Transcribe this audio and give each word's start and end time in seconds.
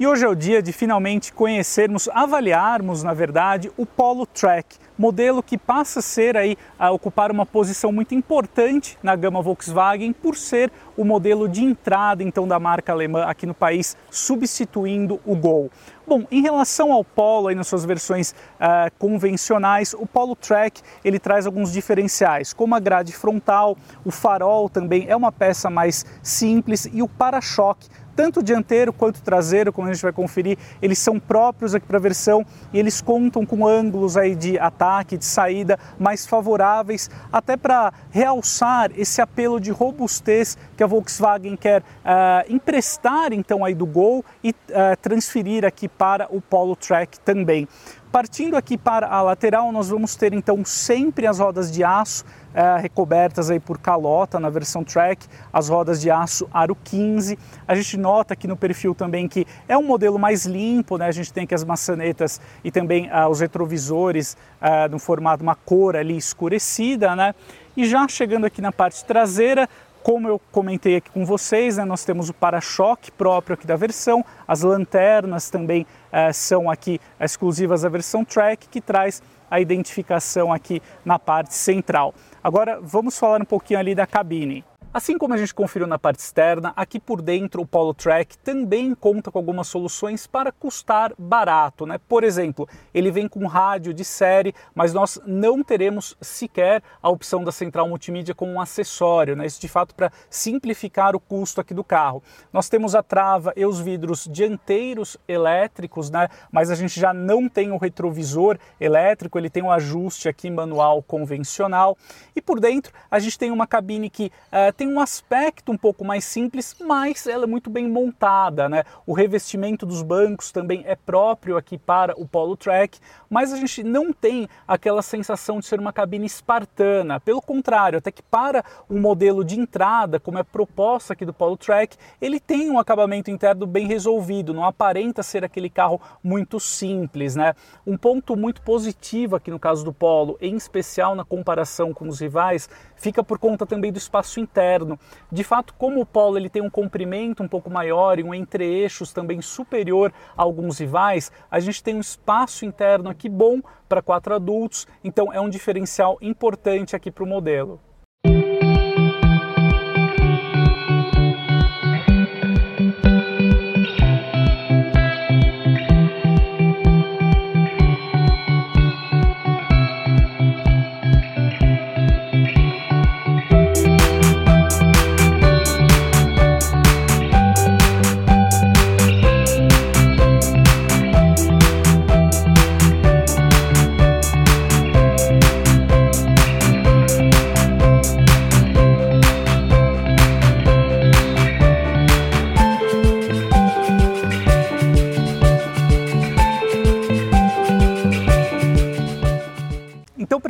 E 0.00 0.06
hoje 0.06 0.24
é 0.24 0.28
o 0.30 0.34
dia 0.34 0.62
de 0.62 0.72
finalmente 0.72 1.30
conhecermos, 1.30 2.08
avaliarmos, 2.14 3.02
na 3.02 3.12
verdade, 3.12 3.70
o 3.76 3.84
Polo 3.84 4.24
Track, 4.24 4.78
modelo 4.96 5.42
que 5.42 5.58
passa 5.58 5.98
a 5.98 6.02
ser 6.02 6.38
aí 6.38 6.56
a 6.78 6.90
ocupar 6.90 7.30
uma 7.30 7.44
posição 7.44 7.92
muito 7.92 8.14
importante 8.14 8.98
na 9.02 9.14
gama 9.14 9.42
Volkswagen 9.42 10.14
por 10.14 10.36
ser 10.36 10.72
o 10.96 11.04
modelo 11.04 11.46
de 11.46 11.62
entrada 11.62 12.22
então 12.22 12.48
da 12.48 12.58
marca 12.58 12.92
alemã 12.92 13.24
aqui 13.24 13.44
no 13.44 13.52
país, 13.52 13.94
substituindo 14.10 15.20
o 15.26 15.36
Gol. 15.36 15.70
Bom, 16.06 16.26
em 16.30 16.40
relação 16.40 16.92
ao 16.92 17.04
Polo 17.04 17.48
aí 17.48 17.54
nas 17.54 17.68
suas 17.68 17.84
versões 17.84 18.32
uh, 18.32 18.90
convencionais, 18.98 19.92
o 19.92 20.06
Polo 20.06 20.34
Track 20.34 20.80
ele 21.04 21.18
traz 21.18 21.44
alguns 21.44 21.70
diferenciais, 21.70 22.54
como 22.54 22.74
a 22.74 22.80
grade 22.80 23.12
frontal, 23.12 23.76
o 24.02 24.10
farol 24.10 24.68
também 24.70 25.04
é 25.08 25.14
uma 25.14 25.30
peça 25.30 25.68
mais 25.68 26.06
simples 26.22 26.88
e 26.90 27.02
o 27.02 27.08
para-choque 27.08 27.86
tanto 28.20 28.42
dianteiro 28.42 28.92
quanto 28.92 29.22
traseiro, 29.22 29.72
como 29.72 29.88
a 29.88 29.92
gente 29.94 30.02
vai 30.02 30.12
conferir, 30.12 30.58
eles 30.82 30.98
são 30.98 31.18
próprios 31.18 31.74
aqui 31.74 31.86
para 31.86 31.96
a 31.96 32.00
versão 32.00 32.44
e 32.70 32.78
eles 32.78 33.00
contam 33.00 33.46
com 33.46 33.66
ângulos 33.66 34.14
aí 34.14 34.34
de 34.34 34.58
ataque, 34.58 35.16
de 35.16 35.24
saída 35.24 35.78
mais 35.98 36.26
favoráveis, 36.26 37.08
até 37.32 37.56
para 37.56 37.90
realçar 38.10 38.90
esse 38.94 39.22
apelo 39.22 39.58
de 39.58 39.70
robustez 39.70 40.58
que 40.76 40.82
a 40.84 40.86
Volkswagen 40.86 41.56
quer 41.56 41.80
uh, 41.80 42.52
emprestar 42.52 43.32
então 43.32 43.64
aí 43.64 43.74
do 43.74 43.86
Gol 43.86 44.22
e 44.44 44.50
uh, 44.50 44.54
transferir 45.00 45.64
aqui 45.64 45.88
para 45.88 46.28
o 46.30 46.42
Polo 46.42 46.76
Track 46.76 47.18
também. 47.20 47.66
Partindo 48.12 48.56
aqui 48.56 48.76
para 48.76 49.06
a 49.06 49.22
lateral, 49.22 49.70
nós 49.70 49.88
vamos 49.88 50.16
ter 50.16 50.32
então 50.32 50.64
sempre 50.64 51.28
as 51.28 51.38
rodas 51.38 51.70
de 51.70 51.84
aço 51.84 52.24
é, 52.52 52.76
recobertas 52.76 53.50
aí 53.50 53.60
por 53.60 53.78
calota 53.78 54.40
na 54.40 54.50
versão 54.50 54.82
Track, 54.82 55.28
as 55.52 55.68
rodas 55.68 56.00
de 56.00 56.10
aço 56.10 56.48
Aro 56.52 56.76
15. 56.82 57.38
A 57.68 57.74
gente 57.76 57.96
nota 57.96 58.34
aqui 58.34 58.48
no 58.48 58.56
perfil 58.56 58.96
também 58.96 59.28
que 59.28 59.46
é 59.68 59.78
um 59.78 59.84
modelo 59.84 60.18
mais 60.18 60.44
limpo, 60.44 60.98
né? 60.98 61.06
A 61.06 61.12
gente 61.12 61.32
tem 61.32 61.44
aqui 61.44 61.54
as 61.54 61.62
maçanetas 61.62 62.40
e 62.64 62.72
também 62.72 63.08
ah, 63.12 63.28
os 63.28 63.38
retrovisores 63.38 64.36
ah, 64.60 64.88
no 64.88 64.98
formato 64.98 65.44
uma 65.44 65.54
cor 65.54 65.94
ali 65.94 66.16
escurecida, 66.16 67.14
né? 67.14 67.32
E 67.76 67.86
já 67.86 68.08
chegando 68.08 68.44
aqui 68.44 68.60
na 68.60 68.72
parte 68.72 69.04
traseira, 69.04 69.68
como 70.02 70.28
eu 70.28 70.40
comentei 70.50 70.96
aqui 70.96 71.10
com 71.10 71.24
vocês, 71.24 71.76
né, 71.76 71.84
nós 71.84 72.04
temos 72.04 72.28
o 72.28 72.34
para-choque 72.34 73.10
próprio 73.10 73.54
aqui 73.54 73.66
da 73.66 73.76
versão, 73.76 74.24
as 74.46 74.62
lanternas 74.62 75.50
também 75.50 75.86
eh, 76.12 76.32
são 76.32 76.70
aqui 76.70 77.00
exclusivas 77.20 77.82
da 77.82 77.88
versão 77.88 78.24
Track, 78.24 78.68
que 78.68 78.80
traz 78.80 79.22
a 79.50 79.60
identificação 79.60 80.52
aqui 80.52 80.80
na 81.04 81.18
parte 81.18 81.54
central. 81.54 82.14
Agora 82.42 82.80
vamos 82.80 83.18
falar 83.18 83.42
um 83.42 83.44
pouquinho 83.44 83.80
ali 83.80 83.94
da 83.94 84.06
cabine. 84.06 84.64
Assim 84.92 85.16
como 85.16 85.32
a 85.32 85.36
gente 85.36 85.54
conferiu 85.54 85.86
na 85.86 86.00
parte 86.00 86.18
externa, 86.18 86.72
aqui 86.74 86.98
por 86.98 87.22
dentro 87.22 87.62
o 87.62 87.66
Polo 87.66 87.94
Track 87.94 88.36
também 88.38 88.92
conta 88.92 89.30
com 89.30 89.38
algumas 89.38 89.68
soluções 89.68 90.26
para 90.26 90.50
custar 90.50 91.12
barato. 91.16 91.86
Né? 91.86 91.96
Por 92.08 92.24
exemplo, 92.24 92.68
ele 92.92 93.08
vem 93.12 93.28
com 93.28 93.46
rádio 93.46 93.94
de 93.94 94.04
série, 94.04 94.52
mas 94.74 94.92
nós 94.92 95.20
não 95.24 95.62
teremos 95.62 96.16
sequer 96.20 96.82
a 97.00 97.08
opção 97.08 97.44
da 97.44 97.52
central 97.52 97.88
multimídia 97.88 98.34
como 98.34 98.50
um 98.50 98.60
acessório. 98.60 99.36
Né? 99.36 99.46
Isso 99.46 99.60
de 99.60 99.68
fato 99.68 99.94
para 99.94 100.10
simplificar 100.28 101.14
o 101.14 101.20
custo 101.20 101.60
aqui 101.60 101.72
do 101.72 101.84
carro. 101.84 102.20
Nós 102.52 102.68
temos 102.68 102.96
a 102.96 103.02
trava 103.02 103.52
e 103.54 103.64
os 103.64 103.78
vidros 103.78 104.26
dianteiros 104.28 105.16
elétricos, 105.28 106.10
né? 106.10 106.28
mas 106.50 106.68
a 106.68 106.74
gente 106.74 106.98
já 106.98 107.14
não 107.14 107.48
tem 107.48 107.70
o 107.70 107.78
retrovisor 107.78 108.58
elétrico, 108.80 109.38
ele 109.38 109.50
tem 109.50 109.62
um 109.62 109.70
ajuste 109.70 110.28
aqui 110.28 110.50
manual 110.50 111.00
convencional. 111.00 111.96
E 112.34 112.42
por 112.42 112.58
dentro 112.58 112.92
a 113.08 113.20
gente 113.20 113.38
tem 113.38 113.52
uma 113.52 113.68
cabine 113.68 114.10
que 114.10 114.32
uh, 114.52 114.79
tem 114.80 114.88
um 114.88 114.98
aspecto 114.98 115.70
um 115.70 115.76
pouco 115.76 116.06
mais 116.06 116.24
simples, 116.24 116.74
mas 116.80 117.26
ela 117.26 117.44
é 117.44 117.46
muito 117.46 117.68
bem 117.68 117.86
montada, 117.86 118.66
né? 118.66 118.82
O 119.06 119.12
revestimento 119.12 119.84
dos 119.84 120.00
bancos 120.00 120.50
também 120.50 120.82
é 120.86 120.96
próprio 120.96 121.58
aqui 121.58 121.76
para 121.76 122.18
o 122.18 122.26
Polo 122.26 122.56
Track, 122.56 122.98
mas 123.28 123.52
a 123.52 123.58
gente 123.58 123.84
não 123.84 124.10
tem 124.10 124.48
aquela 124.66 125.02
sensação 125.02 125.60
de 125.60 125.66
ser 125.66 125.78
uma 125.78 125.92
cabine 125.92 126.24
espartana. 126.24 127.20
Pelo 127.20 127.42
contrário, 127.42 127.98
até 127.98 128.10
que 128.10 128.22
para 128.22 128.64
um 128.88 128.98
modelo 128.98 129.44
de 129.44 129.60
entrada, 129.60 130.18
como 130.18 130.38
é 130.38 130.42
proposta 130.42 131.12
aqui 131.12 131.26
do 131.26 131.34
Polo 131.34 131.58
Track, 131.58 131.98
ele 132.18 132.40
tem 132.40 132.70
um 132.70 132.78
acabamento 132.78 133.30
interno 133.30 133.66
bem 133.66 133.86
resolvido, 133.86 134.54
não 134.54 134.64
aparenta 134.64 135.22
ser 135.22 135.44
aquele 135.44 135.68
carro 135.68 136.00
muito 136.24 136.58
simples, 136.58 137.36
né? 137.36 137.54
Um 137.86 137.98
ponto 137.98 138.34
muito 138.34 138.62
positivo 138.62 139.36
aqui 139.36 139.50
no 139.50 139.58
caso 139.58 139.84
do 139.84 139.92
Polo, 139.92 140.38
em 140.40 140.56
especial 140.56 141.14
na 141.14 141.22
comparação 141.22 141.92
com 141.92 142.08
os 142.08 142.18
rivais, 142.18 142.66
fica 142.96 143.22
por 143.22 143.38
conta 143.38 143.66
também 143.66 143.92
do 143.92 143.98
espaço 143.98 144.40
interno 144.40 144.69
interno. 144.70 144.98
De 145.30 145.42
fato, 145.42 145.74
como 145.74 146.00
o 146.00 146.06
polo 146.06 146.38
ele 146.38 146.48
tem 146.48 146.62
um 146.62 146.70
comprimento 146.70 147.42
um 147.42 147.48
pouco 147.48 147.70
maior 147.70 148.18
e 148.18 148.22
um 148.22 148.34
entre-eixos 148.34 149.12
também 149.12 149.42
superior 149.42 150.12
a 150.36 150.42
alguns 150.42 150.78
rivais, 150.78 151.32
a 151.50 151.58
gente 151.58 151.82
tem 151.82 151.94
um 151.94 152.00
espaço 152.00 152.64
interno 152.64 153.10
aqui 153.10 153.28
bom 153.28 153.60
para 153.88 154.02
quatro 154.02 154.34
adultos, 154.34 154.86
então 155.02 155.32
é 155.32 155.40
um 155.40 155.48
diferencial 155.48 156.16
importante 156.20 156.94
aqui 156.94 157.10
para 157.10 157.24
o 157.24 157.26
modelo. 157.26 157.80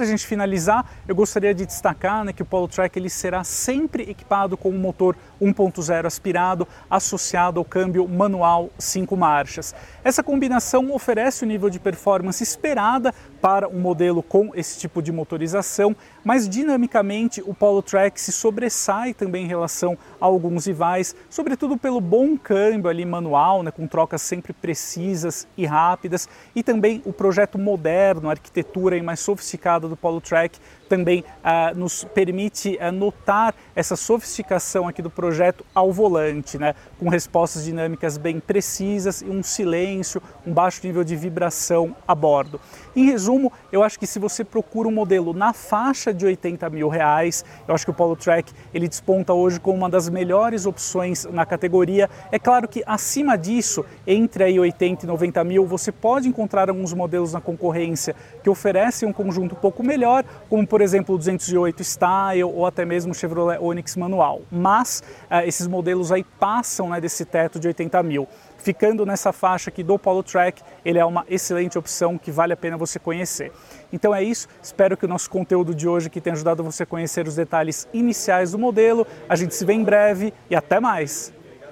Para 0.00 0.06
a 0.06 0.10
gente 0.10 0.26
finalizar, 0.26 0.86
eu 1.06 1.14
gostaria 1.14 1.52
de 1.52 1.66
destacar 1.66 2.24
né, 2.24 2.32
que 2.32 2.40
o 2.40 2.46
Polo 2.46 2.66
Track 2.66 2.98
ele 2.98 3.10
será 3.10 3.44
sempre 3.44 4.04
equipado 4.04 4.56
com 4.56 4.70
um 4.70 4.78
motor 4.78 5.14
1.0 5.42 6.06
aspirado 6.06 6.66
associado 6.88 7.58
ao 7.60 7.66
câmbio 7.66 8.08
manual 8.08 8.70
5 8.78 9.14
marchas. 9.14 9.74
Essa 10.02 10.22
combinação 10.22 10.90
oferece 10.94 11.44
o 11.44 11.46
nível 11.46 11.68
de 11.68 11.78
performance 11.78 12.42
esperada 12.42 13.12
para 13.42 13.68
um 13.68 13.78
modelo 13.78 14.22
com 14.22 14.52
esse 14.54 14.78
tipo 14.78 15.02
de 15.02 15.12
motorização, 15.12 15.94
mas 16.24 16.48
dinamicamente 16.48 17.42
o 17.42 17.52
Polo 17.52 17.82
Track 17.82 18.18
se 18.18 18.32
sobressai 18.32 19.12
também 19.12 19.44
em 19.44 19.48
relação 19.48 19.98
a 20.18 20.24
alguns 20.24 20.64
rivais, 20.64 21.14
sobretudo 21.28 21.76
pelo 21.76 22.00
bom 22.00 22.38
câmbio 22.38 22.88
ali 22.88 23.04
manual, 23.04 23.62
né, 23.62 23.70
com 23.70 23.86
trocas 23.86 24.22
sempre 24.22 24.54
precisas 24.54 25.46
e 25.58 25.66
rápidas, 25.66 26.26
e 26.54 26.62
também 26.62 27.02
o 27.04 27.12
projeto 27.12 27.58
moderno, 27.58 28.28
a 28.28 28.32
arquitetura 28.32 29.02
mais 29.02 29.20
sofisticada 29.20 29.89
do 29.90 29.96
Polo 29.96 30.20
Track 30.20 30.56
também 30.90 31.24
ah, 31.44 31.72
nos 31.72 32.02
permite 32.02 32.76
ah, 32.80 32.90
notar 32.90 33.54
essa 33.76 33.94
sofisticação 33.94 34.88
aqui 34.88 35.00
do 35.00 35.08
projeto 35.08 35.64
ao 35.72 35.92
volante, 35.92 36.58
né? 36.58 36.74
com 36.98 37.08
respostas 37.08 37.64
dinâmicas 37.64 38.18
bem 38.18 38.40
precisas 38.40 39.22
e 39.22 39.26
um 39.26 39.40
silêncio, 39.40 40.20
um 40.44 40.52
baixo 40.52 40.84
nível 40.84 41.04
de 41.04 41.14
vibração 41.14 41.94
a 42.06 42.14
bordo. 42.14 42.60
Em 42.96 43.04
resumo, 43.04 43.52
eu 43.70 43.84
acho 43.84 44.00
que 44.00 44.06
se 44.06 44.18
você 44.18 44.42
procura 44.42 44.88
um 44.88 44.92
modelo 44.92 45.32
na 45.32 45.52
faixa 45.52 46.12
de 46.12 46.26
80 46.26 46.68
mil 46.70 46.88
reais, 46.88 47.44
eu 47.68 47.74
acho 47.74 47.84
que 47.84 47.90
o 47.92 47.94
Polo 47.94 48.16
Track 48.16 48.52
ele 48.74 48.88
desponta 48.88 49.32
hoje 49.32 49.60
como 49.60 49.78
uma 49.78 49.88
das 49.88 50.08
melhores 50.08 50.66
opções 50.66 51.24
na 51.26 51.46
categoria. 51.46 52.10
É 52.32 52.38
claro 52.38 52.66
que 52.66 52.82
acima 52.84 53.38
disso, 53.38 53.84
entre 54.04 54.42
aí 54.42 54.58
80 54.58 55.04
e 55.04 55.08
90 55.08 55.44
mil, 55.44 55.64
você 55.64 55.92
pode 55.92 56.28
encontrar 56.28 56.68
alguns 56.68 56.92
modelos 56.92 57.32
na 57.32 57.40
concorrência 57.40 58.16
que 58.42 58.50
oferecem 58.50 59.08
um 59.08 59.12
conjunto 59.12 59.54
um 59.54 59.58
pouco 59.58 59.84
melhor, 59.84 60.24
como 60.48 60.66
por 60.66 60.79
exemplo 60.82 61.14
o 61.14 61.18
208 61.18 61.82
Style 61.84 62.44
ou 62.44 62.66
até 62.66 62.84
mesmo 62.84 63.12
o 63.12 63.14
Chevrolet 63.14 63.58
Onix 63.60 63.96
manual. 63.96 64.42
Mas 64.50 65.02
uh, 65.30 65.46
esses 65.46 65.66
modelos 65.66 66.12
aí 66.12 66.24
passam 66.38 66.90
né, 66.90 67.00
desse 67.00 67.24
teto 67.24 67.58
de 67.58 67.68
80 67.68 68.02
mil. 68.02 68.28
Ficando 68.58 69.06
nessa 69.06 69.32
faixa 69.32 69.70
aqui 69.70 69.82
do 69.82 69.98
Polo 69.98 70.22
Track, 70.22 70.62
ele 70.84 70.98
é 70.98 71.04
uma 71.04 71.24
excelente 71.28 71.78
opção 71.78 72.18
que 72.18 72.30
vale 72.30 72.52
a 72.52 72.56
pena 72.56 72.76
você 72.76 72.98
conhecer. 72.98 73.50
Então 73.90 74.14
é 74.14 74.22
isso, 74.22 74.48
espero 74.62 74.96
que 74.96 75.06
o 75.06 75.08
nosso 75.08 75.30
conteúdo 75.30 75.74
de 75.74 75.88
hoje 75.88 76.08
aqui 76.08 76.20
tenha 76.20 76.34
ajudado 76.34 76.62
você 76.62 76.82
a 76.82 76.86
conhecer 76.86 77.26
os 77.26 77.34
detalhes 77.34 77.88
iniciais 77.92 78.52
do 78.52 78.58
modelo. 78.58 79.06
A 79.28 79.34
gente 79.34 79.54
se 79.54 79.64
vê 79.64 79.72
em 79.72 79.82
breve 79.82 80.34
e 80.50 80.54
até 80.54 80.78
mais! 80.78 81.39